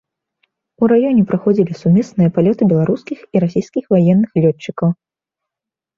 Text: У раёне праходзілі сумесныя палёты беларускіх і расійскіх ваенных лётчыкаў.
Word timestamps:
У 0.85 0.87
раёне 0.91 1.21
праходзілі 1.31 1.77
сумесныя 1.83 2.31
палёты 2.37 2.63
беларускіх 2.71 3.19
і 3.37 3.45
расійскіх 3.47 3.83
ваенных 3.95 4.29
лётчыкаў. 4.47 4.89